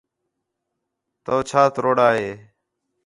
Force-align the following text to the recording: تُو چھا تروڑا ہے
تُو 1.23 1.35
چھا 1.49 1.61
تروڑا 1.73 2.07
ہے 2.17 2.29